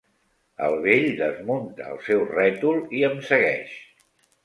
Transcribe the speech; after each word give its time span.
El 0.67 0.77
vell 0.85 1.05
desmunta 1.19 1.87
el 1.93 2.01
seu 2.09 2.25
rètol 2.35 2.83
i 3.01 3.07
em 3.13 3.25
segueix. 3.33 3.81